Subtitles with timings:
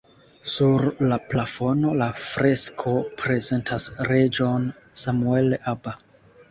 [0.51, 4.69] Sur la plafono la fresko prezentas reĝon
[5.05, 5.97] Samuel Aba.